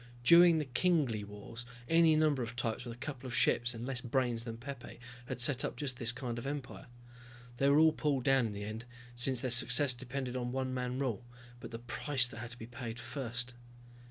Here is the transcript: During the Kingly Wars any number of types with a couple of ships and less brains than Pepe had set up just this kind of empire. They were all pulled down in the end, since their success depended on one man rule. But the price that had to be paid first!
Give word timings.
During 0.23 0.57
the 0.57 0.65
Kingly 0.65 1.23
Wars 1.23 1.63
any 1.87 2.15
number 2.15 2.41
of 2.41 2.55
types 2.55 2.85
with 2.85 2.95
a 2.95 2.97
couple 2.97 3.27
of 3.27 3.35
ships 3.35 3.75
and 3.75 3.85
less 3.85 4.01
brains 4.01 4.45
than 4.45 4.57
Pepe 4.57 4.99
had 5.27 5.39
set 5.39 5.63
up 5.63 5.75
just 5.75 5.97
this 5.97 6.11
kind 6.11 6.39
of 6.39 6.47
empire. 6.47 6.87
They 7.57 7.69
were 7.69 7.77
all 7.77 7.93
pulled 7.93 8.23
down 8.23 8.47
in 8.47 8.53
the 8.53 8.63
end, 8.63 8.85
since 9.15 9.41
their 9.41 9.51
success 9.51 9.93
depended 9.93 10.35
on 10.35 10.51
one 10.51 10.73
man 10.73 10.97
rule. 10.97 11.23
But 11.59 11.69
the 11.69 11.77
price 11.77 12.27
that 12.29 12.37
had 12.37 12.49
to 12.49 12.57
be 12.57 12.65
paid 12.65 12.99
first! 12.99 13.53